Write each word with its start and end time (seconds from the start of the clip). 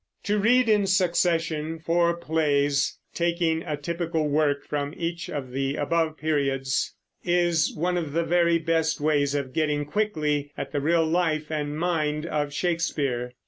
To 0.23 0.39
read 0.39 0.67
in 0.67 0.87
succession 0.87 1.77
four 1.77 2.17
plays, 2.17 2.97
taking 3.13 3.61
a 3.61 3.77
typical 3.77 4.27
work 4.27 4.65
from 4.65 4.95
each 4.97 5.29
of 5.29 5.51
the 5.51 5.75
above 5.75 6.17
periods, 6.17 6.95
is 7.23 7.71
one 7.75 7.97
of 7.97 8.11
the 8.11 8.23
very 8.23 8.57
best 8.57 8.99
ways 8.99 9.35
of 9.35 9.53
getting 9.53 9.85
quickly 9.85 10.51
at 10.57 10.71
the 10.71 10.81
real 10.81 11.05
life 11.05 11.51
and 11.51 11.77
mind 11.77 12.25
of 12.25 12.51
Shakespeare. 12.51 13.33